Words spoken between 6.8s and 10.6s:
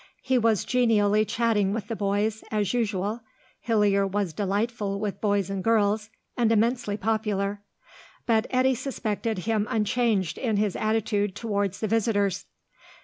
popular but Eddy suspected him unchanged in